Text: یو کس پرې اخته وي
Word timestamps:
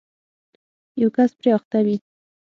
یو 1.01 1.09
کس 1.15 1.31
پرې 1.39 1.49
اخته 1.57 1.79
وي 1.85 1.95